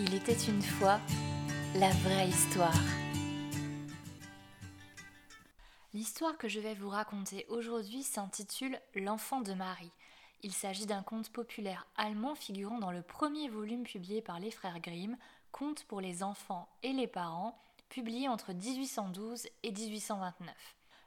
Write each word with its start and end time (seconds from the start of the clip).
Il 0.00 0.14
était 0.14 0.32
une 0.32 0.62
fois 0.62 1.00
la 1.74 1.90
vraie 1.90 2.28
histoire. 2.28 2.72
L'histoire 5.92 6.38
que 6.38 6.46
je 6.46 6.60
vais 6.60 6.74
vous 6.74 6.88
raconter 6.88 7.46
aujourd'hui 7.48 8.04
s'intitule 8.04 8.80
L'enfant 8.94 9.40
de 9.40 9.54
Marie. 9.54 9.90
Il 10.44 10.52
s'agit 10.52 10.86
d'un 10.86 11.02
conte 11.02 11.30
populaire 11.30 11.84
allemand 11.96 12.36
figurant 12.36 12.78
dans 12.78 12.92
le 12.92 13.02
premier 13.02 13.48
volume 13.48 13.82
publié 13.82 14.22
par 14.22 14.38
les 14.38 14.52
frères 14.52 14.78
Grimm, 14.78 15.16
Conte 15.50 15.82
pour 15.82 16.00
les 16.00 16.22
enfants 16.22 16.68
et 16.84 16.92
les 16.92 17.08
parents, 17.08 17.60
publié 17.88 18.28
entre 18.28 18.52
1812 18.52 19.48
et 19.64 19.72
1829. 19.72 20.54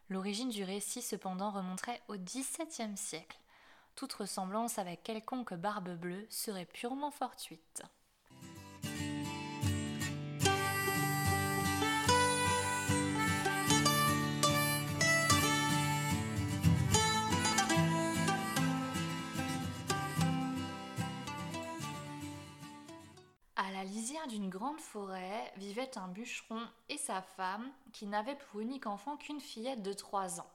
L'origine 0.09 0.49
du 0.49 0.65
récit 0.65 1.01
cependant 1.01 1.51
remonterait 1.51 2.01
au 2.09 2.17
XVIIe 2.17 2.97
siècle. 2.97 3.39
Toute 3.95 4.11
ressemblance 4.11 4.79
avec 4.79 5.01
quelconque 5.01 5.53
barbe 5.53 5.95
bleue 5.95 6.27
serait 6.29 6.65
purement 6.65 7.11
fortuite. 7.11 7.83
D'une 24.27 24.49
grande 24.49 24.79
forêt 24.79 25.53
vivait 25.55 25.97
un 25.97 26.07
bûcheron 26.07 26.59
et 26.89 26.97
sa 26.97 27.21
femme 27.21 27.71
qui 27.93 28.05
n'avaient 28.05 28.35
pour 28.35 28.59
unique 28.59 28.85
enfant 28.85 29.15
qu'une 29.15 29.39
fillette 29.39 29.81
de 29.81 29.93
trois 29.93 30.41
ans. 30.41 30.51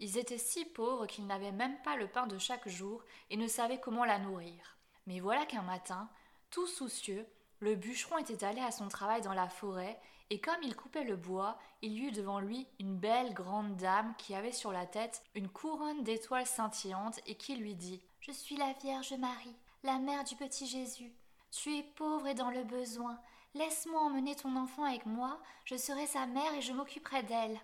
Ils 0.00 0.16
étaient 0.16 0.38
si 0.38 0.64
pauvres 0.64 1.06
qu'ils 1.06 1.26
n'avaient 1.26 1.52
même 1.52 1.80
pas 1.82 1.96
le 1.96 2.08
pain 2.08 2.26
de 2.26 2.38
chaque 2.38 2.68
jour 2.68 3.02
et 3.30 3.36
ne 3.36 3.46
savaient 3.46 3.80
comment 3.80 4.04
la 4.04 4.18
nourrir. 4.18 4.78
Mais 5.06 5.20
voilà 5.20 5.44
qu'un 5.44 5.62
matin, 5.62 6.08
tout 6.50 6.66
soucieux, 6.66 7.26
le 7.60 7.74
bûcheron 7.74 8.18
était 8.18 8.42
allé 8.42 8.60
à 8.60 8.70
son 8.70 8.88
travail 8.88 9.20
dans 9.20 9.34
la 9.34 9.48
forêt, 9.48 10.00
et 10.30 10.40
comme 10.40 10.62
il 10.62 10.74
coupait 10.74 11.04
le 11.04 11.16
bois, 11.16 11.58
il 11.82 11.92
y 11.92 12.06
eut 12.06 12.12
devant 12.12 12.40
lui 12.40 12.66
une 12.80 12.96
belle 12.96 13.34
grande 13.34 13.76
dame 13.76 14.14
qui 14.16 14.34
avait 14.34 14.52
sur 14.52 14.72
la 14.72 14.86
tête 14.86 15.22
une 15.34 15.50
couronne 15.50 16.02
d'étoiles 16.02 16.46
scintillantes 16.46 17.20
et 17.26 17.36
qui 17.36 17.56
lui 17.56 17.74
dit 17.74 18.02
Je 18.20 18.32
suis 18.32 18.56
la 18.56 18.72
Vierge 18.82 19.12
Marie, 19.18 19.56
la 19.82 19.98
mère 19.98 20.24
du 20.24 20.36
petit 20.36 20.66
Jésus. 20.66 21.12
Tu 21.56 21.78
es 21.78 21.82
pauvre 21.82 22.26
et 22.26 22.34
dans 22.34 22.50
le 22.50 22.64
besoin. 22.64 23.16
Laisse-moi 23.54 24.00
emmener 24.00 24.34
ton 24.34 24.56
enfant 24.56 24.82
avec 24.82 25.06
moi, 25.06 25.38
je 25.64 25.76
serai 25.76 26.04
sa 26.06 26.26
mère 26.26 26.52
et 26.52 26.60
je 26.60 26.72
m'occuperai 26.72 27.22
d'elle. 27.22 27.58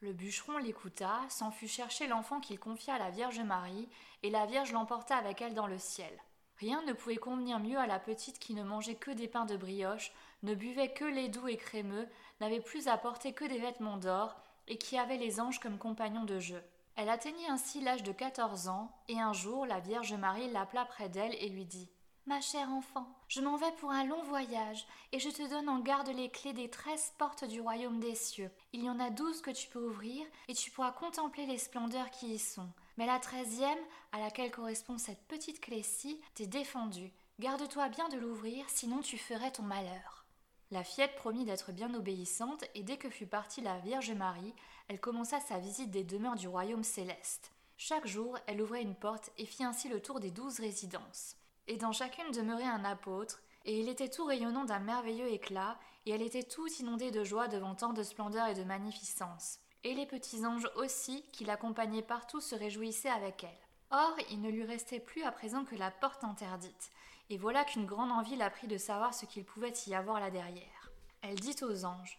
Le 0.00 0.12
bûcheron 0.12 0.58
l'écouta, 0.58 1.18
s'en 1.28 1.50
fut 1.50 1.66
chercher 1.66 2.06
l'enfant 2.06 2.40
qu'il 2.40 2.60
confia 2.60 2.94
à 2.94 2.98
la 3.00 3.10
Vierge 3.10 3.40
Marie, 3.40 3.88
et 4.22 4.30
la 4.30 4.46
Vierge 4.46 4.72
l'emporta 4.72 5.16
avec 5.16 5.42
elle 5.42 5.54
dans 5.54 5.66
le 5.66 5.78
ciel. 5.78 6.16
Rien 6.58 6.82
ne 6.84 6.92
pouvait 6.92 7.16
convenir 7.16 7.58
mieux 7.58 7.78
à 7.78 7.88
la 7.88 7.98
petite 7.98 8.38
qui 8.38 8.54
ne 8.54 8.62
mangeait 8.62 8.94
que 8.94 9.10
des 9.10 9.28
pains 9.28 9.44
de 9.44 9.56
brioche, 9.56 10.12
ne 10.44 10.54
buvait 10.54 10.92
que 10.92 11.04
lait 11.04 11.28
doux 11.28 11.48
et 11.48 11.56
crémeux, 11.56 12.08
n'avait 12.40 12.60
plus 12.60 12.86
à 12.86 12.96
porter 12.96 13.32
que 13.32 13.44
des 13.44 13.58
vêtements 13.58 13.98
d'or, 13.98 14.36
et 14.68 14.78
qui 14.78 14.96
avait 14.96 15.18
les 15.18 15.40
anges 15.40 15.58
comme 15.58 15.78
compagnons 15.78 16.24
de 16.24 16.38
jeu. 16.38 16.62
Elle 16.94 17.10
atteignit 17.10 17.50
ainsi 17.50 17.80
l'âge 17.80 18.04
de 18.04 18.12
quatorze 18.12 18.68
ans, 18.68 18.92
et 19.08 19.20
un 19.20 19.32
jour 19.32 19.66
la 19.66 19.80
Vierge 19.80 20.14
Marie 20.14 20.50
l'appela 20.50 20.84
près 20.84 21.08
d'elle 21.08 21.34
et 21.34 21.48
lui 21.48 21.64
dit 21.64 21.90
Ma 22.26 22.40
chère 22.40 22.70
enfant, 22.70 23.08
je 23.26 23.40
m'en 23.40 23.56
vais 23.56 23.72
pour 23.80 23.90
un 23.90 24.04
long 24.04 24.22
voyage, 24.22 24.86
et 25.10 25.18
je 25.18 25.28
te 25.28 25.50
donne 25.50 25.68
en 25.68 25.80
garde 25.80 26.08
les 26.08 26.28
clés 26.28 26.52
des 26.52 26.70
treize 26.70 27.12
portes 27.18 27.44
du 27.44 27.60
royaume 27.60 27.98
des 27.98 28.14
cieux. 28.14 28.52
Il 28.72 28.84
y 28.84 28.88
en 28.88 29.00
a 29.00 29.10
douze 29.10 29.40
que 29.42 29.50
tu 29.50 29.68
peux 29.68 29.84
ouvrir, 29.84 30.24
et 30.46 30.54
tu 30.54 30.70
pourras 30.70 30.92
contempler 30.92 31.46
les 31.46 31.58
splendeurs 31.58 32.10
qui 32.10 32.34
y 32.34 32.38
sont. 32.38 32.68
Mais 32.96 33.06
la 33.06 33.18
treizième, 33.18 33.78
à 34.12 34.20
laquelle 34.20 34.52
correspond 34.52 34.98
cette 34.98 35.26
petite 35.26 35.60
clé-ci, 35.60 36.20
t'est 36.34 36.46
défendue. 36.46 37.12
Garde-toi 37.40 37.88
bien 37.88 38.08
de 38.08 38.18
l'ouvrir, 38.18 38.64
sinon 38.68 39.00
tu 39.00 39.18
ferais 39.18 39.50
ton 39.50 39.64
malheur. 39.64 40.24
La 40.70 40.84
fillette 40.84 41.16
promit 41.16 41.44
d'être 41.44 41.72
bien 41.72 41.92
obéissante, 41.92 42.62
et 42.76 42.84
dès 42.84 42.98
que 42.98 43.10
fut 43.10 43.26
partie 43.26 43.62
la 43.62 43.80
Vierge 43.80 44.12
Marie, 44.12 44.54
elle 44.86 45.00
commença 45.00 45.40
sa 45.40 45.58
visite 45.58 45.90
des 45.90 46.04
demeures 46.04 46.36
du 46.36 46.46
royaume 46.46 46.84
céleste. 46.84 47.50
Chaque 47.76 48.06
jour, 48.06 48.38
elle 48.46 48.62
ouvrait 48.62 48.82
une 48.82 48.94
porte 48.94 49.32
et 49.38 49.44
fit 49.44 49.64
ainsi 49.64 49.88
le 49.88 50.00
tour 50.00 50.20
des 50.20 50.30
douze 50.30 50.60
résidences 50.60 51.36
et 51.68 51.76
dans 51.76 51.92
chacune 51.92 52.30
demeurait 52.32 52.64
un 52.64 52.84
apôtre, 52.84 53.40
et 53.64 53.78
il 53.78 53.88
était 53.88 54.08
tout 54.08 54.24
rayonnant 54.24 54.64
d'un 54.64 54.80
merveilleux 54.80 55.28
éclat, 55.28 55.78
et 56.06 56.10
elle 56.10 56.22
était 56.22 56.42
toute 56.42 56.80
inondée 56.80 57.10
de 57.10 57.24
joie 57.24 57.48
devant 57.48 57.74
tant 57.74 57.92
de 57.92 58.02
splendeur 58.02 58.48
et 58.48 58.54
de 58.54 58.64
magnificence. 58.64 59.58
Et 59.84 59.94
les 59.94 60.06
petits 60.06 60.44
anges 60.44 60.68
aussi, 60.76 61.24
qui 61.32 61.44
l'accompagnaient 61.44 62.02
partout, 62.02 62.40
se 62.40 62.54
réjouissaient 62.54 63.08
avec 63.08 63.44
elle. 63.44 63.50
Or, 63.90 64.14
il 64.30 64.40
ne 64.40 64.50
lui 64.50 64.64
restait 64.64 65.00
plus 65.00 65.22
à 65.22 65.32
présent 65.32 65.64
que 65.64 65.76
la 65.76 65.90
porte 65.90 66.24
interdite, 66.24 66.90
et 67.30 67.36
voilà 67.36 67.64
qu'une 67.64 67.86
grande 67.86 68.10
envie 68.10 68.36
la 68.36 68.50
prit 68.50 68.66
de 68.66 68.78
savoir 68.78 69.14
ce 69.14 69.26
qu'il 69.26 69.44
pouvait 69.44 69.74
y 69.86 69.94
avoir 69.94 70.18
là 70.18 70.30
derrière. 70.30 70.90
Elle 71.22 71.38
dit 71.38 71.56
aux 71.62 71.84
anges 71.84 72.18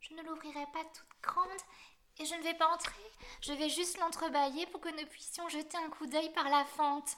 Je 0.00 0.14
ne 0.14 0.22
l'ouvrirai 0.22 0.66
pas 0.72 0.84
toute 0.94 1.22
grande, 1.22 1.48
et 2.18 2.24
je 2.24 2.34
ne 2.34 2.42
vais 2.42 2.54
pas 2.54 2.68
entrer, 2.68 3.10
je 3.40 3.52
vais 3.52 3.68
juste 3.68 3.98
l'entrebâiller 3.98 4.66
pour 4.66 4.80
que 4.80 4.88
nous 4.88 5.08
puissions 5.08 5.48
jeter 5.48 5.76
un 5.78 5.90
coup 5.90 6.06
d'œil 6.06 6.32
par 6.32 6.48
la 6.48 6.64
fente. 6.64 7.16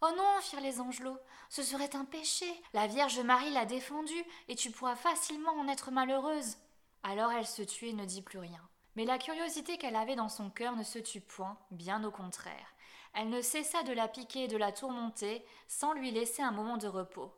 Oh 0.00 0.10
non, 0.16 0.40
firent 0.40 0.60
les 0.60 0.80
angelots, 0.80 1.18
ce 1.48 1.62
serait 1.62 1.96
un 1.96 2.04
péché. 2.04 2.46
La 2.72 2.86
Vierge 2.86 3.18
Marie 3.20 3.50
l'a 3.50 3.64
défendu, 3.64 4.14
et 4.48 4.54
tu 4.54 4.70
pourras 4.70 4.94
facilement 4.94 5.52
en 5.52 5.66
être 5.66 5.90
malheureuse. 5.90 6.56
Alors 7.02 7.32
elle 7.32 7.46
se 7.46 7.62
tut 7.62 7.88
et 7.88 7.92
ne 7.92 8.04
dit 8.04 8.22
plus 8.22 8.38
rien. 8.38 8.62
Mais 8.94 9.04
la 9.04 9.18
curiosité 9.18 9.76
qu'elle 9.76 9.96
avait 9.96 10.16
dans 10.16 10.28
son 10.28 10.50
cœur 10.50 10.76
ne 10.76 10.84
se 10.84 10.98
tut 10.98 11.20
point, 11.20 11.58
bien 11.70 12.04
au 12.04 12.10
contraire. 12.10 12.74
Elle 13.14 13.30
ne 13.30 13.40
cessa 13.42 13.82
de 13.82 13.92
la 13.92 14.06
piquer 14.06 14.44
et 14.44 14.48
de 14.48 14.56
la 14.56 14.70
tourmenter, 14.70 15.44
sans 15.66 15.92
lui 15.92 16.10
laisser 16.10 16.42
un 16.42 16.52
moment 16.52 16.76
de 16.76 16.86
repos. 16.86 17.32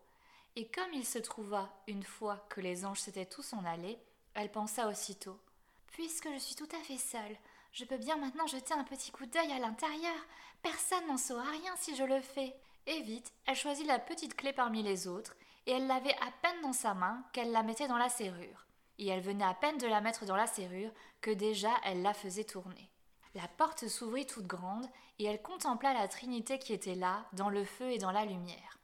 Et 0.56 0.69
comme 0.69 0.93
il 0.93 1.06
se 1.06 1.19
trouva, 1.19 1.70
une 1.87 2.03
fois 2.03 2.44
que 2.50 2.60
les 2.60 2.84
anges 2.84 3.00
s'étaient 3.00 3.26
tous 3.26 3.53
en 3.53 3.65
allés, 3.65 3.99
elle 4.34 4.50
pensa 4.50 4.88
aussitôt. 4.88 5.38
Puisque 5.87 6.28
je 6.32 6.38
suis 6.38 6.56
tout 6.56 6.69
à 6.78 6.82
fait 6.84 6.99
seule, 6.99 7.37
je 7.72 7.84
peux 7.84 7.98
bien 7.98 8.16
maintenant 8.16 8.47
jeter 8.47 8.75
un 8.75 8.84
petit 8.84 9.10
coup 9.10 9.26
d'œil 9.26 9.53
à 9.53 9.58
l'intérieur. 9.58 10.14
Personne 10.62 11.06
n'en 11.06 11.16
saura 11.16 11.48
rien 11.50 11.75
si 11.76 11.94
je 11.94 12.04
le 12.04 12.20
fais. 12.20 12.54
Et 12.86 13.00
vite, 13.03 13.32
elle 13.47 13.56
choisit 13.56 13.86
la 13.86 13.98
petite 13.98 14.34
clé 14.34 14.53
parmi 14.53 14.82
les 14.82 15.06
autres, 15.06 15.36
et 15.66 15.72
elle 15.72 15.86
l'avait 15.86 16.14
à 16.14 16.31
peine 16.42 16.60
dans 16.62 16.72
sa 16.72 16.94
main 16.94 17.25
qu'elle 17.32 17.53
la 17.53 17.62
mettait 17.62 17.88
dans 17.88 17.98
la 17.98 18.08
serrure. 18.08 18.66
Et 18.98 19.08
elle 19.08 19.20
venait 19.20 19.44
à 19.44 19.54
peine 19.54 19.78
de 19.78 19.86
la 19.86 20.00
mettre 20.00 20.25
dans 20.25 20.36
la 20.36 20.47
serrure 20.47 20.92
que 21.20 21.31
déjà 21.31 21.70
elle 21.84 22.03
la 22.03 22.14
faisait 22.14 22.44
tourner. 22.44 22.91
La 23.34 23.47
porte 23.47 23.87
s'ouvrit 23.87 24.26
toute 24.26 24.47
grande, 24.47 24.87
et 25.19 25.25
elle 25.25 25.41
contempla 25.41 25.92
la 25.92 26.08
Trinité 26.08 26.58
qui 26.58 26.72
était 26.72 26.94
là, 26.94 27.26
dans 27.32 27.50
le 27.50 27.64
feu 27.64 27.92
et 27.92 27.98
dans 27.98 28.10
la 28.10 28.25
lumière. 28.25 28.78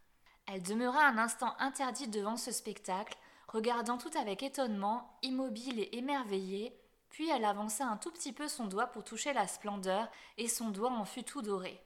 Elle 0.47 0.63
demeura 0.63 1.05
un 1.05 1.19
instant 1.19 1.57
interdite 1.59 2.11
devant 2.11 2.37
ce 2.37 2.53
spectacle, 2.53 3.19
regardant 3.49 3.99
tout 3.99 4.11
avec 4.17 4.43
étonnement, 4.43 5.19
immobile 5.23 5.81
et 5.81 5.97
émerveillée, 5.99 6.79
puis 7.11 7.31
elle 7.31 7.45
avança 7.45 7.87
un 7.87 7.97
tout 7.97 8.11
petit 8.11 8.33
peu 8.33 8.49
son 8.49 8.67
doigt 8.67 8.89
pour 8.89 9.05
toucher 9.05 9.33
la 9.33 9.47
splendeur, 9.47 10.09
et 10.37 10.49
son 10.49 10.71
doigt 10.71 10.91
en 10.91 11.05
fut 11.05 11.25
tout 11.25 11.43
doré. 11.43 11.83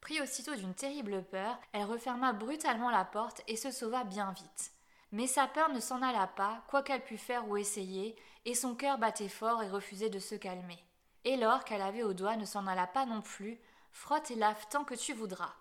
Pris 0.00 0.20
aussitôt 0.20 0.54
d'une 0.54 0.74
terrible 0.74 1.22
peur, 1.24 1.58
elle 1.72 1.84
referma 1.84 2.32
brutalement 2.32 2.90
la 2.90 3.04
porte 3.04 3.42
et 3.46 3.56
se 3.56 3.70
sauva 3.70 4.04
bien 4.04 4.32
vite. 4.32 4.72
Mais 5.12 5.26
sa 5.26 5.46
peur 5.46 5.68
ne 5.68 5.78
s'en 5.78 6.02
alla 6.02 6.26
pas, 6.26 6.64
quoi 6.68 6.82
qu'elle 6.82 7.04
pût 7.04 7.18
faire 7.18 7.46
ou 7.48 7.56
essayer, 7.56 8.16
et 8.44 8.54
son 8.54 8.74
cœur 8.74 8.98
battait 8.98 9.28
fort 9.28 9.62
et 9.62 9.70
refusait 9.70 10.10
de 10.10 10.18
se 10.18 10.34
calmer. 10.34 10.82
Et 11.24 11.36
l'or 11.36 11.64
qu'elle 11.64 11.82
avait 11.82 12.02
au 12.02 12.14
doigt 12.14 12.36
ne 12.36 12.44
s'en 12.44 12.66
alla 12.66 12.86
pas 12.86 13.06
non 13.06 13.22
plus, 13.22 13.60
frotte 13.92 14.30
et 14.30 14.34
lave 14.34 14.66
tant 14.70 14.84
que 14.84 14.94
tu 14.94 15.12
voudras. 15.12 15.54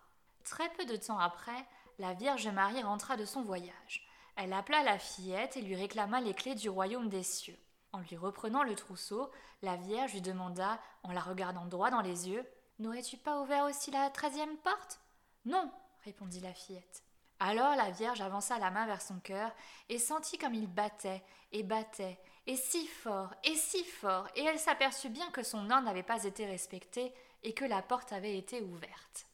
Très 0.44 0.70
peu 0.70 0.86
de 0.86 0.96
temps 0.96 1.20
après, 1.20 1.68
la 2.00 2.14
Vierge 2.14 2.48
Marie 2.48 2.82
rentra 2.82 3.18
de 3.18 3.26
son 3.26 3.44
voyage. 3.44 4.08
Elle 4.36 4.54
appela 4.54 4.82
la 4.82 4.98
fillette 4.98 5.58
et 5.58 5.62
lui 5.62 5.76
réclama 5.76 6.20
les 6.22 6.34
clés 6.34 6.56
du 6.56 6.70
royaume 6.70 7.10
des 7.10 7.22
cieux. 7.22 7.60
En 7.94 8.00
lui 8.00 8.16
reprenant 8.16 8.64
le 8.64 8.76
trousseau, 8.76 9.30
la 9.62 9.76
Vierge 9.76 10.14
lui 10.14 10.22
demanda, 10.22 10.80
en 11.04 11.12
la 11.12 11.22
regardant 11.22 11.66
droit 11.66 11.90
dans 11.90 12.02
les 12.02 12.30
yeux, 12.30 12.46
N'aurais-tu 12.82 13.16
pas 13.16 13.40
ouvert 13.40 13.66
aussi 13.66 13.92
la 13.92 14.10
treizième 14.10 14.58
porte 14.58 15.00
Non, 15.46 15.72
répondit 16.04 16.40
la 16.40 16.52
fillette. 16.52 17.04
Alors 17.40 17.76
la 17.76 17.92
Vierge 17.92 18.22
avança 18.22 18.58
la 18.58 18.72
main 18.72 18.88
vers 18.88 19.04
son 19.04 19.20
cœur 19.20 19.52
et 19.88 20.00
sentit 20.00 20.40
comme 20.40 20.56
il 20.56 20.66
battait 20.66 21.24
et 21.52 21.62
battait, 21.62 22.20
et 22.48 22.56
si 22.56 22.88
fort, 22.88 23.36
et 23.44 23.56
si 23.56 23.84
fort, 23.84 24.28
et 24.36 24.46
elle 24.46 24.58
s'aperçut 24.58 25.10
bien 25.10 25.30
que 25.30 25.44
son 25.44 25.70
ordre 25.70 25.86
n'avait 25.86 26.02
pas 26.02 26.24
été 26.24 26.48
respecté 26.48 27.14
et 27.44 27.54
que 27.54 27.66
la 27.66 27.84
porte 27.84 28.14
avait 28.14 28.36
été 28.38 28.62
ouverte. 28.62 29.28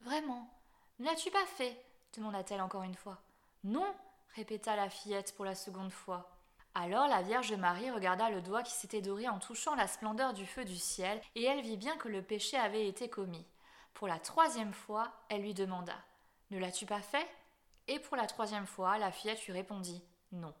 Vraiment 0.00 0.50
Ne 0.98 1.04
l'as-tu 1.04 1.30
pas 1.30 1.46
fait? 1.46 1.80
demanda-t-elle 2.16 2.60
encore 2.60 2.82
une 2.82 2.96
fois. 2.96 3.18
Non, 3.62 3.86
répéta 4.34 4.74
la 4.74 4.90
fillette 4.90 5.32
pour 5.36 5.44
la 5.44 5.54
seconde 5.54 5.92
fois. 5.92 6.28
Alors 6.74 7.08
la 7.08 7.22
Vierge 7.22 7.52
Marie 7.54 7.90
regarda 7.90 8.30
le 8.30 8.42
doigt 8.42 8.62
qui 8.62 8.72
s'était 8.72 9.00
doré 9.00 9.28
en 9.28 9.38
touchant 9.38 9.74
la 9.74 9.88
splendeur 9.88 10.32
du 10.32 10.46
feu 10.46 10.64
du 10.64 10.76
ciel, 10.76 11.20
et 11.34 11.44
elle 11.44 11.62
vit 11.62 11.76
bien 11.76 11.96
que 11.96 12.08
le 12.08 12.22
péché 12.22 12.56
avait 12.56 12.86
été 12.86 13.08
commis. 13.08 13.46
Pour 13.92 14.06
la 14.06 14.20
troisième 14.20 14.72
fois, 14.72 15.12
elle 15.28 15.42
lui 15.42 15.54
demanda 15.54 15.94
Ne 16.50 16.58
l'as-tu 16.58 16.86
pas 16.86 17.02
fait? 17.02 17.26
Et 17.88 17.98
pour 17.98 18.16
la 18.16 18.26
troisième 18.26 18.66
fois, 18.66 18.98
la 18.98 19.10
fillette 19.10 19.44
lui 19.46 19.52
répondit 19.52 20.02
Non. 20.30 20.54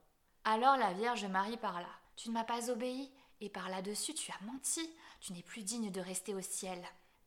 Alors 0.44 0.76
la 0.76 0.92
Vierge 0.92 1.26
Marie 1.26 1.56
parla 1.56 1.88
Tu 2.16 2.28
ne 2.28 2.34
m'as 2.34 2.44
pas 2.44 2.70
obéi, 2.70 3.12
et 3.40 3.48
par 3.48 3.68
là-dessus 3.68 4.14
tu 4.14 4.32
as 4.32 4.44
menti, 4.44 4.90
tu 5.20 5.32
n'es 5.32 5.42
plus 5.42 5.62
digne 5.62 5.92
de 5.92 6.00
rester 6.00 6.34
au 6.34 6.40
ciel. 6.40 6.82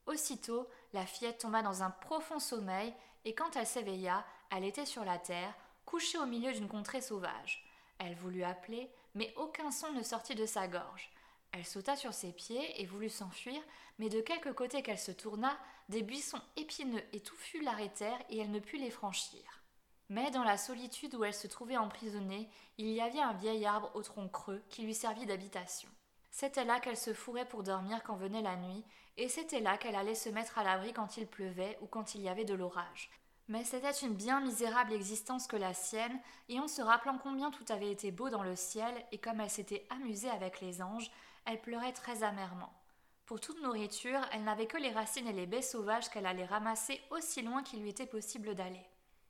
Aussitôt, 0.08 0.68
la 0.92 1.06
fillette 1.06 1.40
tomba 1.40 1.62
dans 1.62 1.84
un 1.84 1.90
profond 1.90 2.40
sommeil, 2.40 2.94
et 3.24 3.34
quand 3.34 3.56
elle 3.56 3.66
s'éveilla, 3.66 4.26
elle 4.52 4.66
était 4.66 4.86
sur 4.86 5.06
la 5.06 5.18
terre, 5.18 5.54
couché 5.86 6.18
au 6.18 6.26
milieu 6.26 6.52
d'une 6.52 6.68
contrée 6.68 7.02
sauvage. 7.02 7.64
Elle 8.00 8.16
voulut 8.16 8.44
appeler, 8.44 8.92
mais 9.16 9.34
aucun 9.38 9.72
son 9.72 9.92
ne 9.92 10.04
sortit 10.04 10.36
de 10.36 10.46
sa 10.46 10.68
gorge. 10.68 11.10
Elle 11.52 11.66
sauta 11.66 11.96
sur 11.96 12.14
ses 12.14 12.32
pieds 12.32 12.82
et 12.82 12.86
voulut 12.86 13.10
s'enfuir, 13.10 13.62
mais 14.00 14.10
de 14.10 14.22
quelque 14.22 14.50
côté 14.50 14.82
qu'elle 14.82 15.00
se 15.00 15.12
tourna, 15.12 15.58
des 15.90 16.02
buissons 16.02 16.42
épineux 16.56 17.04
et 17.14 17.20
touffus 17.20 17.62
l'arrêtèrent 17.62 18.24
et 18.30 18.40
elle 18.40 18.52
ne 18.52 18.60
put 18.60 18.78
les 18.78 18.90
franchir. 18.90 19.62
Mais 20.10 20.32
dans 20.32 20.44
la 20.44 20.58
solitude 20.58 21.16
où 21.16 21.24
elle 21.24 21.34
se 21.34 21.48
trouvait 21.48 21.78
emprisonnée, 21.78 22.50
il 22.78 22.88
y 22.88 23.02
avait 23.02 23.22
un 23.22 23.34
vieil 23.34 23.66
arbre 23.66 23.92
au 23.96 24.02
tronc 24.02 24.28
creux 24.30 24.64
qui 24.70 24.82
lui 24.82 24.94
servit 24.94 25.26
d'habitation. 25.26 25.90
C'était 26.32 26.66
là 26.66 26.80
qu'elle 26.80 26.98
se 26.98 27.14
fourrait 27.14 27.48
pour 27.48 27.64
dormir 27.64 28.02
quand 28.04 28.16
venait 28.16 28.42
la 28.42 28.56
nuit, 28.56 28.84
et 29.18 29.30
c'était 29.30 29.60
là 29.60 29.78
qu'elle 29.78 29.96
allait 29.96 30.16
se 30.16 30.30
mettre 30.30 30.58
à 30.58 30.64
l'abri 30.64 30.92
quand 30.92 31.18
il 31.18 31.28
pleuvait 31.28 31.78
ou 31.82 31.86
quand 31.86 32.16
il 32.16 32.22
y 32.22 32.30
avait 32.30 32.46
de 32.46 32.56
l'orage. 32.56 33.12
Mais 33.50 33.64
c'était 33.64 33.92
une 33.92 34.14
bien 34.14 34.40
misérable 34.40 34.94
existence 34.94 35.48
que 35.48 35.58
la 35.58 35.74
sienne, 35.74 36.18
et 36.50 36.60
en 36.60 36.68
se 36.68 36.82
rappelant 36.82 37.18
combien 37.18 37.52
tout 37.52 37.66
avait 37.70 37.92
été 37.92 38.12
beau 38.12 38.30
dans 38.30 38.44
le 38.44 38.56
ciel, 38.56 38.94
et 39.12 39.18
comme 39.18 39.42
elle 39.42 39.50
s'était 39.50 39.86
amusée 39.90 40.30
avec 40.30 40.62
les 40.62 40.82
anges, 40.82 41.12
elle 41.46 41.62
pleurait 41.62 41.92
très 41.92 42.24
amèrement. 42.24 42.74
Pour 43.26 43.40
toute 43.40 43.62
nourriture, 43.62 44.22
elle 44.32 44.44
n'avait 44.44 44.68
que 44.68 44.78
les 44.78 44.92
racines 44.92 45.28
et 45.28 45.34
les 45.34 45.46
baies 45.46 45.62
sauvages 45.62 46.10
qu'elle 46.10 46.26
allait 46.26 46.46
ramasser 46.46 47.02
aussi 47.10 47.42
loin 47.42 47.64
qu'il 47.64 47.82
lui 47.82 47.90
était 47.90 48.06
possible 48.06 48.56
d'aller. 48.56 48.86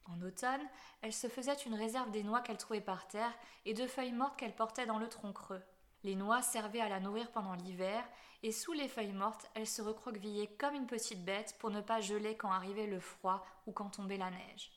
En 0.06 0.22
automne, 0.22 0.68
elle 1.02 1.14
se 1.14 1.28
faisait 1.28 1.54
une 1.54 1.76
réserve 1.76 2.12
des 2.12 2.24
noix 2.24 2.42
qu'elle 2.42 2.58
trouvait 2.58 2.82
par 2.82 3.08
terre 3.08 3.34
et 3.66 3.74
de 3.74 3.88
feuilles 3.88 4.12
mortes 4.12 4.38
qu'elle 4.38 4.56
portait 4.56 4.86
dans 4.86 4.98
le 4.98 5.08
tronc 5.08 5.32
creux. 5.34 5.62
Les 6.04 6.16
noix 6.16 6.42
servaient 6.42 6.82
à 6.82 6.90
la 6.90 7.00
nourrir 7.00 7.32
pendant 7.32 7.54
l'hiver, 7.54 8.04
et 8.44 8.52
sous 8.52 8.74
les 8.74 8.90
feuilles 8.90 9.14
mortes, 9.14 9.50
elle 9.56 9.68
se 9.68 9.82
recroquevillait 9.82 10.56
comme 10.60 10.76
une 10.76 10.88
petite 10.88 11.24
bête 11.24 11.56
pour 11.60 11.70
ne 11.70 11.80
pas 11.80 12.02
geler 12.02 12.36
quand 12.36 12.52
arrivait 12.52 12.88
le 12.88 13.00
froid 13.00 13.46
ou 13.68 13.72
quand 13.72 13.90
tombait 13.90 14.18
la 14.18 14.30
neige. 14.30 14.72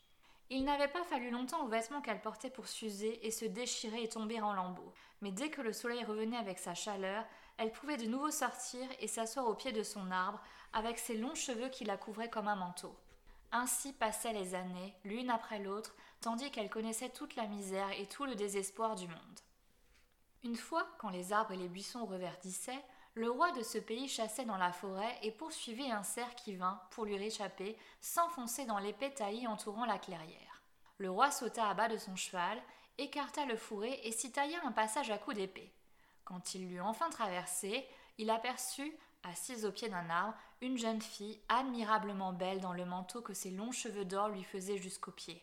Il 0.48 0.64
n'avait 0.64 0.86
pas 0.86 1.02
fallu 1.02 1.30
longtemps 1.30 1.64
aux 1.64 1.68
vêtements 1.68 2.00
qu'elle 2.00 2.20
portait 2.20 2.50
pour 2.50 2.68
s'user 2.68 3.26
et 3.26 3.32
se 3.32 3.44
déchirer 3.44 4.04
et 4.04 4.08
tomber 4.08 4.40
en 4.40 4.52
lambeaux. 4.52 4.92
Mais 5.20 5.32
dès 5.32 5.50
que 5.50 5.60
le 5.60 5.72
soleil 5.72 6.04
revenait 6.04 6.36
avec 6.36 6.60
sa 6.60 6.74
chaleur, 6.74 7.24
elle 7.58 7.72
pouvait 7.72 7.96
de 7.96 8.06
nouveau 8.06 8.30
sortir 8.30 8.88
et 9.00 9.08
s'asseoir 9.08 9.48
au 9.48 9.54
pied 9.54 9.72
de 9.72 9.82
son 9.82 10.12
arbre, 10.12 10.40
avec 10.72 10.98
ses 10.98 11.16
longs 11.16 11.34
cheveux 11.34 11.68
qui 11.68 11.84
la 11.84 11.96
couvraient 11.96 12.30
comme 12.30 12.46
un 12.46 12.54
manteau. 12.54 12.94
Ainsi 13.50 13.92
passaient 13.92 14.32
les 14.32 14.54
années, 14.54 14.94
l'une 15.02 15.30
après 15.30 15.58
l'autre, 15.58 15.96
tandis 16.20 16.52
qu'elle 16.52 16.70
connaissait 16.70 17.10
toute 17.10 17.34
la 17.34 17.46
misère 17.46 17.90
et 17.98 18.06
tout 18.06 18.24
le 18.24 18.36
désespoir 18.36 18.94
du 18.94 19.08
monde. 19.08 19.40
Une 20.46 20.54
fois, 20.54 20.86
quand 20.98 21.08
les 21.08 21.32
arbres 21.32 21.50
et 21.50 21.56
les 21.56 21.66
buissons 21.66 22.06
reverdissaient, 22.06 22.84
le 23.14 23.28
roi 23.28 23.50
de 23.50 23.64
ce 23.64 23.78
pays 23.78 24.06
chassait 24.06 24.44
dans 24.44 24.56
la 24.56 24.70
forêt 24.70 25.18
et 25.22 25.32
poursuivait 25.32 25.90
un 25.90 26.04
cerf 26.04 26.36
qui 26.36 26.54
vint, 26.54 26.80
pour 26.90 27.04
lui 27.04 27.18
réchapper, 27.18 27.76
s'enfoncer 28.00 28.64
dans 28.64 28.78
l'épais 28.78 29.10
taillis 29.10 29.48
entourant 29.48 29.86
la 29.86 29.98
clairière. 29.98 30.62
Le 30.98 31.10
roi 31.10 31.32
sauta 31.32 31.68
à 31.68 31.74
bas 31.74 31.88
de 31.88 31.96
son 31.96 32.14
cheval, 32.14 32.62
écarta 32.96 33.44
le 33.44 33.56
fourré 33.56 33.98
et 34.04 34.12
s'y 34.12 34.30
tailla 34.30 34.58
un 34.64 34.70
passage 34.70 35.10
à 35.10 35.18
coups 35.18 35.34
d'épée. 35.34 35.72
Quand 36.24 36.54
il 36.54 36.68
l'eut 36.68 36.80
enfin 36.80 37.10
traversé, 37.10 37.84
il 38.16 38.30
aperçut, 38.30 38.96
assise 39.24 39.64
au 39.64 39.72
pied 39.72 39.88
d'un 39.88 40.08
arbre, 40.10 40.36
une 40.60 40.78
jeune 40.78 41.02
fille 41.02 41.40
admirablement 41.48 42.32
belle 42.32 42.60
dans 42.60 42.72
le 42.72 42.84
manteau 42.84 43.20
que 43.20 43.34
ses 43.34 43.50
longs 43.50 43.72
cheveux 43.72 44.04
d'or 44.04 44.28
lui 44.28 44.44
faisaient 44.44 44.78
jusqu'aux 44.78 45.10
pieds. 45.10 45.42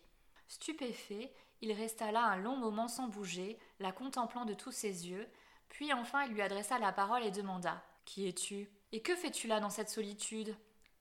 Stupéfait, 0.53 1.33
il 1.61 1.73
resta 1.73 2.11
là 2.11 2.25
un 2.25 2.35
long 2.35 2.55
moment 2.55 2.87
sans 2.87 3.07
bouger, 3.07 3.57
la 3.79 3.91
contemplant 3.91 4.45
de 4.45 4.53
tous 4.53 4.71
ses 4.71 5.09
yeux, 5.09 5.27
puis 5.67 5.91
enfin 5.93 6.25
il 6.25 6.33
lui 6.33 6.43
adressa 6.43 6.77
la 6.77 6.91
parole 6.91 7.23
et 7.23 7.31
demanda 7.31 7.81
Qui 8.05 8.27
es-tu? 8.27 8.69
Et 8.91 9.01
que 9.01 9.15
fais-tu 9.15 9.47
là 9.47 9.59
dans 9.59 9.71
cette 9.71 9.89
solitude? 9.89 10.55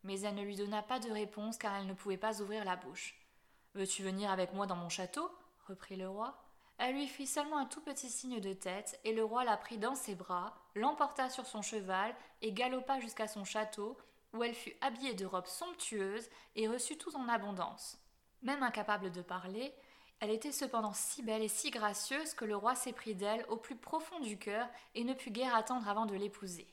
Mais 0.04 0.18
elle 0.22 0.36
ne 0.36 0.42
lui 0.42 0.56
donna 0.56 0.80
pas 0.80 1.00
de 1.00 1.10
réponse 1.10 1.58
car 1.58 1.76
elle 1.76 1.86
ne 1.86 1.92
pouvait 1.92 2.16
pas 2.16 2.40
ouvrir 2.40 2.64
la 2.64 2.76
bouche. 2.76 3.14
Veux-tu 3.74 4.02
venir 4.02 4.30
avec 4.30 4.54
moi 4.54 4.66
dans 4.66 4.74
mon 4.74 4.88
château? 4.88 5.30
reprit 5.68 5.96
le 5.96 6.08
roi. 6.08 6.42
Elle 6.78 6.94
lui 6.94 7.06
fit 7.06 7.26
seulement 7.26 7.58
un 7.58 7.66
tout 7.66 7.82
petit 7.82 8.08
signe 8.08 8.40
de 8.40 8.54
tête, 8.54 8.98
et 9.04 9.12
le 9.12 9.22
roi 9.22 9.44
la 9.44 9.58
prit 9.58 9.76
dans 9.76 9.94
ses 9.94 10.14
bras, 10.14 10.54
l'emporta 10.74 11.28
sur 11.28 11.44
son 11.44 11.60
cheval, 11.60 12.16
et 12.40 12.52
galopa 12.52 13.00
jusqu'à 13.00 13.28
son 13.28 13.44
château, 13.44 13.98
où 14.32 14.42
elle 14.42 14.54
fut 14.54 14.76
habillée 14.80 15.12
de 15.12 15.26
robes 15.26 15.46
somptueuses 15.46 16.30
et 16.56 16.68
reçut 16.68 16.96
tout 16.96 17.14
en 17.16 17.28
abondance. 17.28 18.01
Même 18.42 18.62
incapable 18.62 19.10
de 19.12 19.22
parler, 19.22 19.74
elle 20.20 20.30
était 20.30 20.52
cependant 20.52 20.92
si 20.92 21.22
belle 21.22 21.42
et 21.42 21.48
si 21.48 21.70
gracieuse 21.70 22.34
que 22.34 22.44
le 22.44 22.56
roi 22.56 22.74
s'éprit 22.74 23.14
d'elle 23.14 23.44
au 23.48 23.56
plus 23.56 23.76
profond 23.76 24.20
du 24.20 24.38
cœur 24.38 24.68
et 24.94 25.04
ne 25.04 25.14
put 25.14 25.30
guère 25.30 25.54
attendre 25.54 25.88
avant 25.88 26.06
de 26.06 26.14
l'épouser. 26.14 26.72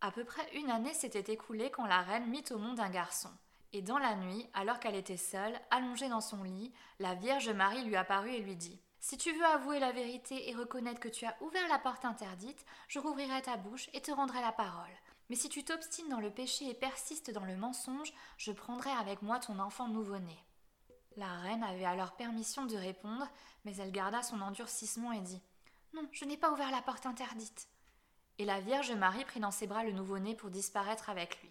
À 0.00 0.10
peu 0.10 0.24
près 0.24 0.46
une 0.54 0.70
année 0.70 0.94
s'était 0.94 1.32
écoulée 1.32 1.70
quand 1.70 1.86
la 1.86 2.02
reine 2.02 2.28
mit 2.28 2.44
au 2.50 2.58
monde 2.58 2.78
un 2.78 2.90
garçon. 2.90 3.30
Et 3.72 3.82
dans 3.82 3.98
la 3.98 4.14
nuit, 4.14 4.48
alors 4.54 4.80
qu'elle 4.80 4.94
était 4.94 5.16
seule, 5.16 5.58
allongée 5.70 6.08
dans 6.08 6.20
son 6.20 6.42
lit, 6.42 6.72
la 7.00 7.14
Vierge 7.14 7.50
Marie 7.50 7.84
lui 7.84 7.96
apparut 7.96 8.32
et 8.32 8.40
lui 8.40 8.56
dit 8.56 8.80
Si 9.00 9.18
tu 9.18 9.32
veux 9.32 9.44
avouer 9.44 9.78
la 9.78 9.92
vérité 9.92 10.48
et 10.48 10.54
reconnaître 10.54 11.00
que 11.00 11.08
tu 11.08 11.26
as 11.26 11.36
ouvert 11.42 11.68
la 11.68 11.78
porte 11.78 12.04
interdite, 12.04 12.64
je 12.86 12.98
rouvrirai 12.98 13.42
ta 13.42 13.56
bouche 13.56 13.90
et 13.92 14.00
te 14.00 14.10
rendrai 14.10 14.40
la 14.40 14.52
parole. 14.52 14.94
Mais 15.28 15.36
si 15.36 15.50
tu 15.50 15.64
t'obstines 15.64 16.08
dans 16.08 16.20
le 16.20 16.30
péché 16.30 16.68
et 16.70 16.74
persistes 16.74 17.30
dans 17.30 17.44
le 17.44 17.56
mensonge, 17.56 18.14
je 18.38 18.52
prendrai 18.52 18.90
avec 18.90 19.20
moi 19.20 19.38
ton 19.38 19.58
enfant 19.58 19.88
nouveau-né. 19.88 20.38
La 21.18 21.34
reine 21.38 21.64
avait 21.64 21.84
alors 21.84 22.12
permission 22.12 22.64
de 22.64 22.76
répondre, 22.76 23.26
mais 23.64 23.74
elle 23.78 23.90
garda 23.90 24.22
son 24.22 24.40
endurcissement 24.40 25.10
et 25.10 25.20
dit 25.20 25.42
Non, 25.92 26.06
je 26.12 26.24
n'ai 26.24 26.36
pas 26.36 26.52
ouvert 26.52 26.70
la 26.70 26.80
porte 26.80 27.06
interdite. 27.06 27.66
Et 28.38 28.44
la 28.44 28.60
Vierge 28.60 28.92
Marie 28.92 29.24
prit 29.24 29.40
dans 29.40 29.50
ses 29.50 29.66
bras 29.66 29.82
le 29.82 29.90
nouveau-né 29.90 30.36
pour 30.36 30.48
disparaître 30.48 31.10
avec 31.10 31.42
lui. 31.42 31.50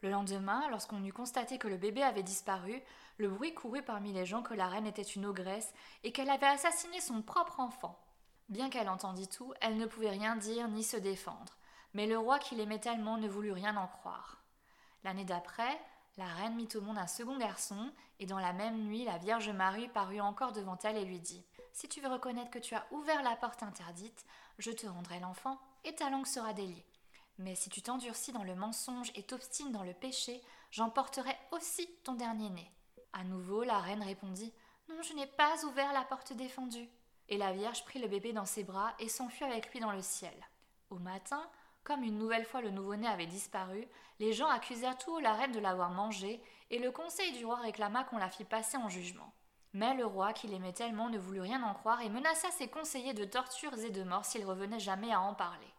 Le 0.00 0.10
lendemain, 0.10 0.68
lorsqu'on 0.68 1.04
eut 1.04 1.12
constaté 1.12 1.58
que 1.58 1.68
le 1.68 1.76
bébé 1.76 2.02
avait 2.02 2.24
disparu, 2.24 2.82
le 3.18 3.28
bruit 3.28 3.54
courut 3.54 3.84
parmi 3.84 4.12
les 4.12 4.26
gens 4.26 4.42
que 4.42 4.52
la 4.52 4.66
reine 4.66 4.88
était 4.88 5.02
une 5.02 5.26
ogresse 5.26 5.72
et 6.02 6.10
qu'elle 6.10 6.30
avait 6.30 6.46
assassiné 6.46 7.00
son 7.00 7.22
propre 7.22 7.60
enfant. 7.60 7.96
Bien 8.48 8.68
qu'elle 8.68 8.88
entendît 8.88 9.28
tout, 9.28 9.54
elle 9.60 9.76
ne 9.76 9.86
pouvait 9.86 10.10
rien 10.10 10.34
dire 10.34 10.66
ni 10.66 10.82
se 10.82 10.96
défendre. 10.96 11.56
Mais 11.94 12.08
le 12.08 12.18
roi 12.18 12.40
qui 12.40 12.56
l'aimait 12.56 12.80
tellement 12.80 13.16
ne 13.16 13.28
voulut 13.28 13.52
rien 13.52 13.76
en 13.76 13.86
croire. 13.86 14.42
L'année 15.04 15.24
d'après, 15.24 15.80
la 16.16 16.26
reine 16.26 16.54
mit 16.54 16.68
au 16.74 16.80
monde 16.80 16.98
un 16.98 17.06
second 17.06 17.38
garçon, 17.38 17.90
et 18.18 18.26
dans 18.26 18.38
la 18.38 18.52
même 18.52 18.84
nuit 18.84 19.04
la 19.04 19.18
Vierge 19.18 19.50
Marie 19.50 19.88
parut 19.88 20.20
encore 20.20 20.52
devant 20.52 20.78
elle 20.84 20.96
et 20.96 21.04
lui 21.04 21.20
dit 21.20 21.44
Si 21.72 21.88
tu 21.88 22.00
veux 22.00 22.08
reconnaître 22.08 22.50
que 22.50 22.58
tu 22.58 22.74
as 22.74 22.86
ouvert 22.90 23.22
la 23.22 23.36
porte 23.36 23.62
interdite, 23.62 24.24
je 24.58 24.70
te 24.70 24.86
rendrai 24.86 25.20
l'enfant, 25.20 25.58
et 25.84 25.94
ta 25.94 26.10
langue 26.10 26.26
sera 26.26 26.52
déliée. 26.52 26.86
Mais 27.38 27.54
si 27.54 27.70
tu 27.70 27.82
t'endurcis 27.82 28.32
dans 28.32 28.44
le 28.44 28.54
mensonge 28.54 29.10
et 29.14 29.22
t'obstines 29.22 29.72
dans 29.72 29.82
le 29.82 29.94
péché, 29.94 30.42
j'emporterai 30.70 31.34
aussi 31.50 31.88
ton 32.04 32.14
dernier 32.14 32.50
né. 32.50 32.70
À 33.12 33.24
nouveau, 33.24 33.62
la 33.62 33.78
reine 33.78 34.02
répondit 34.02 34.52
Non, 34.88 35.02
je 35.02 35.14
n'ai 35.14 35.26
pas 35.26 35.64
ouvert 35.64 35.92
la 35.92 36.04
porte 36.04 36.32
défendue. 36.34 36.88
Et 37.28 37.38
la 37.38 37.52
Vierge 37.52 37.84
prit 37.84 37.98
le 37.98 38.08
bébé 38.08 38.32
dans 38.32 38.44
ses 38.44 38.64
bras 38.64 38.94
et 38.98 39.08
s'enfuit 39.08 39.44
avec 39.44 39.72
lui 39.72 39.80
dans 39.80 39.92
le 39.92 40.02
ciel. 40.02 40.34
Au 40.90 40.98
matin, 40.98 41.48
comme 41.84 42.02
une 42.02 42.18
nouvelle 42.18 42.44
fois 42.44 42.60
le 42.60 42.70
nouveau-né 42.70 43.06
avait 43.06 43.26
disparu, 43.26 43.86
les 44.18 44.32
gens 44.32 44.48
accusèrent 44.48 44.98
tout 44.98 45.12
haut 45.12 45.20
la 45.20 45.34
reine 45.34 45.52
de 45.52 45.58
l'avoir 45.58 45.90
mangé, 45.90 46.40
et 46.70 46.78
le 46.78 46.90
conseil 46.90 47.32
du 47.32 47.44
roi 47.44 47.56
réclama 47.56 48.04
qu'on 48.04 48.18
la 48.18 48.30
fît 48.30 48.44
passer 48.44 48.76
en 48.76 48.88
jugement. 48.88 49.32
Mais 49.74 49.94
le 49.94 50.04
roi, 50.04 50.32
qui 50.32 50.48
l'aimait 50.48 50.72
tellement, 50.72 51.08
ne 51.08 51.18
voulut 51.18 51.40
rien 51.40 51.62
en 51.62 51.74
croire 51.74 52.02
et 52.02 52.08
menaça 52.08 52.50
ses 52.50 52.68
conseillers 52.68 53.14
de 53.14 53.24
tortures 53.24 53.78
et 53.78 53.90
de 53.90 54.04
morts 54.04 54.24
s'ils 54.24 54.44
revenaient 54.44 54.78
jamais 54.78 55.12
à 55.12 55.20
en 55.20 55.34
parler. 55.34 55.72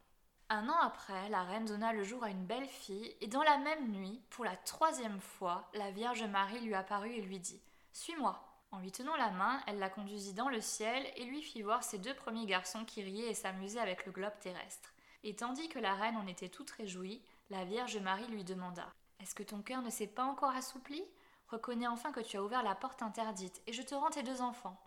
Un 0.50 0.67
an 0.67 0.77
après, 0.81 1.29
la 1.29 1.43
reine 1.43 1.65
donna 1.65 1.93
le 1.93 2.03
jour 2.03 2.24
à 2.24 2.29
une 2.29 2.45
belle 2.45 2.67
fille, 2.67 3.15
et 3.22 3.27
dans 3.27 3.43
la 3.43 3.57
même 3.57 3.91
nuit, 3.91 4.22
pour 4.29 4.45
la 4.45 4.55
troisième 4.55 5.19
fois, 5.19 5.69
la 5.74 5.91
Vierge 5.91 6.24
Marie 6.24 6.60
lui 6.60 6.75
apparut 6.75 7.13
et 7.13 7.22
lui 7.22 7.39
dit 7.39 7.62
Suis-moi. 7.91 8.39
En 8.72 8.79
lui 8.79 8.91
tenant 8.91 9.15
la 9.15 9.29
main, 9.29 9.62
elle 9.67 9.77
la 9.77 9.89
conduisit 9.89 10.33
dans 10.33 10.50
le 10.50 10.60
ciel 10.60 11.05
et 11.15 11.25
lui 11.25 11.43
fit 11.43 11.62
voir 11.62 11.83
ses 11.83 12.00
deux 12.00 12.15
premiers 12.15 12.48
garçons 12.48 12.86
qui 12.86 13.03
riaient 13.03 13.29
et 13.29 13.36
s'amusaient 13.36 13.79
avec 13.79 14.05
le 14.07 14.12
globe 14.12 14.38
terrestre. 14.39 14.93
Et 15.24 15.36
tandis 15.36 15.70
que 15.70 15.80
la 15.80 15.94
reine 15.96 16.18
en 16.18 16.27
était 16.27 16.50
toute 16.50 16.72
réjouie, 16.72 17.22
la 17.50 17.63
Vierge 17.63 17.98
Marie 17.98 18.27
lui 18.27 18.44
demanda 18.44 18.94
Est-ce 19.22 19.36
que 19.36 19.44
ton 19.44 19.62
cœur 19.62 19.82
ne 19.82 19.89
s'est 19.89 20.08
pas 20.08 20.25
encore 20.25 20.51
assoupli? 20.51 21.01
Reconnais 21.48 21.88
enfin 21.88 22.12
que 22.12 22.20
tu 22.20 22.36
as 22.38 22.44
ouvert 22.44 22.63
la 22.63 22.75
porte 22.75 23.01
interdite, 23.01 23.62
et 23.68 23.74
je 23.74 23.82
te 23.82 23.96
rends 23.96 24.10
tes 24.10 24.24
deux 24.24 24.42
enfants. 24.42 24.77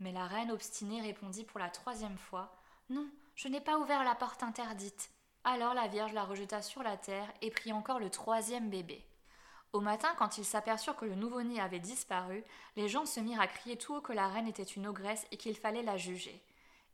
Mais 0.00 0.12
la 0.12 0.26
reine 0.26 0.50
obstinée 0.50 1.00
répondit 1.00 1.44
pour 1.44 1.60
la 1.60 1.70
troisième 1.70 2.18
fois 2.18 2.56
Non, 2.90 3.08
je 3.36 3.48
n'ai 3.48 3.60
pas 3.60 3.78
ouvert 3.78 4.02
la 4.02 4.14
porte 4.14 4.42
interdite. 4.42 5.10
Alors 5.44 5.74
la 5.74 5.86
Vierge 5.86 6.12
la 6.12 6.24
rejeta 6.24 6.62
sur 6.62 6.82
la 6.82 6.96
terre 6.96 7.32
et 7.40 7.50
prit 7.50 7.72
encore 7.72 8.00
le 8.00 8.10
troisième 8.10 8.68
bébé. 8.68 9.06
Au 9.72 9.80
matin, 9.80 10.12
quand 10.18 10.38
ils 10.38 10.44
s'aperçurent 10.44 10.96
que 10.96 11.04
le 11.04 11.14
nouveau-né 11.14 11.60
avait 11.60 11.78
disparu, 11.78 12.42
les 12.76 12.88
gens 12.88 13.06
se 13.06 13.20
mirent 13.20 13.40
à 13.40 13.46
crier 13.46 13.76
tout 13.76 13.94
haut 13.94 14.00
que 14.00 14.12
la 14.12 14.26
reine 14.26 14.48
était 14.48 14.62
une 14.62 14.86
ogresse 14.86 15.26
et 15.30 15.36
qu'il 15.36 15.56
fallait 15.56 15.82
la 15.82 15.96
juger. 15.96 16.42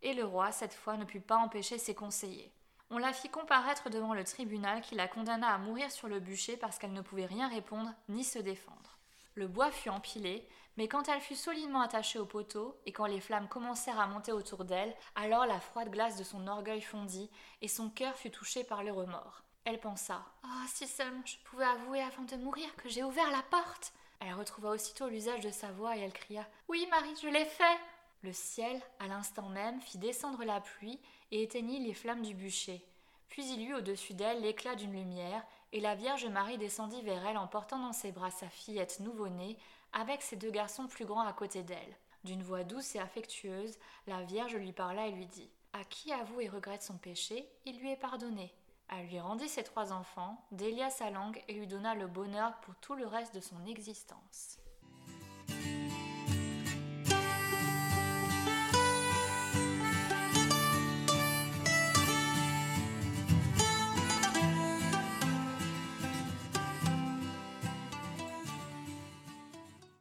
Et 0.02 0.12
le 0.12 0.24
roi, 0.24 0.52
cette 0.52 0.74
fois, 0.74 0.96
ne 0.96 1.04
put 1.04 1.20
pas 1.20 1.36
empêcher 1.36 1.78
ses 1.78 1.94
conseillers. 1.94 2.52
On 2.94 2.98
la 2.98 3.14
fit 3.14 3.30
comparaître 3.30 3.88
devant 3.88 4.12
le 4.12 4.22
tribunal 4.22 4.82
qui 4.82 4.94
la 4.94 5.08
condamna 5.08 5.48
à 5.48 5.56
mourir 5.56 5.90
sur 5.90 6.08
le 6.08 6.20
bûcher 6.20 6.58
parce 6.58 6.78
qu'elle 6.78 6.92
ne 6.92 7.00
pouvait 7.00 7.24
rien 7.24 7.48
répondre 7.48 7.90
ni 8.10 8.22
se 8.22 8.38
défendre. 8.38 8.98
Le 9.34 9.48
bois 9.48 9.70
fut 9.70 9.88
empilé, 9.88 10.46
mais 10.76 10.88
quand 10.88 11.08
elle 11.08 11.22
fut 11.22 11.34
solidement 11.34 11.80
attachée 11.80 12.18
au 12.18 12.26
poteau, 12.26 12.78
et 12.84 12.92
quand 12.92 13.06
les 13.06 13.22
flammes 13.22 13.48
commencèrent 13.48 13.98
à 13.98 14.06
monter 14.06 14.32
autour 14.32 14.66
d'elle, 14.66 14.94
alors 15.14 15.46
la 15.46 15.58
froide 15.58 15.90
glace 15.90 16.18
de 16.18 16.22
son 16.22 16.46
orgueil 16.46 16.82
fondit, 16.82 17.30
et 17.62 17.68
son 17.68 17.88
cœur 17.88 18.14
fut 18.14 18.30
touché 18.30 18.62
par 18.62 18.82
le 18.82 18.92
remords. 18.92 19.42
Elle 19.64 19.80
pensa 19.80 20.22
Oh, 20.44 20.66
si 20.66 20.86
seulement 20.86 21.22
je 21.24 21.38
pouvais 21.44 21.64
avouer 21.64 22.02
avant 22.02 22.24
de 22.24 22.36
mourir 22.36 22.76
que 22.76 22.90
j'ai 22.90 23.04
ouvert 23.04 23.30
la 23.30 23.42
porte 23.50 23.94
Elle 24.20 24.34
retrouva 24.34 24.68
aussitôt 24.68 25.08
l'usage 25.08 25.40
de 25.40 25.50
sa 25.50 25.72
voix 25.72 25.96
et 25.96 26.00
elle 26.00 26.12
cria 26.12 26.46
Oui, 26.68 26.86
Marie, 26.90 27.16
je 27.22 27.28
l'ai 27.28 27.46
fait 27.46 27.78
Le 28.22 28.32
ciel, 28.32 28.80
à 29.00 29.08
l'instant 29.08 29.48
même, 29.48 29.80
fit 29.80 29.98
descendre 29.98 30.44
la 30.44 30.60
pluie 30.60 31.00
et 31.32 31.42
éteignit 31.42 31.80
les 31.80 31.94
flammes 31.94 32.22
du 32.22 32.34
bûcher. 32.34 32.86
Puis 33.28 33.44
il 33.50 33.68
eut 33.68 33.74
au-dessus 33.74 34.14
d'elle 34.14 34.42
l'éclat 34.42 34.76
d'une 34.76 34.92
lumière, 34.92 35.42
et 35.72 35.80
la 35.80 35.94
Vierge 35.94 36.26
Marie 36.26 36.58
descendit 36.58 37.02
vers 37.02 37.26
elle 37.26 37.38
en 37.38 37.48
portant 37.48 37.78
dans 37.78 37.92
ses 37.92 38.12
bras 38.12 38.30
sa 38.30 38.48
fillette 38.48 39.00
nouveau-née, 39.00 39.58
avec 39.92 40.22
ses 40.22 40.36
deux 40.36 40.50
garçons 40.50 40.86
plus 40.86 41.04
grands 41.04 41.26
à 41.26 41.32
côté 41.32 41.62
d'elle. 41.62 41.96
D'une 42.24 42.42
voix 42.42 42.62
douce 42.62 42.94
et 42.94 43.00
affectueuse, 43.00 43.76
la 44.06 44.22
Vierge 44.22 44.54
lui 44.54 44.72
parla 44.72 45.08
et 45.08 45.12
lui 45.12 45.26
dit 45.26 45.50
À 45.72 45.82
qui 45.84 46.12
avoue 46.12 46.40
et 46.40 46.48
regrette 46.48 46.82
son 46.82 46.98
péché, 46.98 47.48
il 47.64 47.80
lui 47.80 47.90
est 47.90 47.96
pardonné. 47.96 48.54
Elle 48.88 49.08
lui 49.08 49.18
rendit 49.18 49.48
ses 49.48 49.64
trois 49.64 49.92
enfants, 49.92 50.44
délia 50.52 50.90
sa 50.90 51.10
langue 51.10 51.42
et 51.48 51.54
lui 51.54 51.66
donna 51.66 51.94
le 51.94 52.06
bonheur 52.06 52.54
pour 52.60 52.76
tout 52.76 52.94
le 52.94 53.06
reste 53.06 53.34
de 53.34 53.40
son 53.40 53.64
existence. 53.66 54.58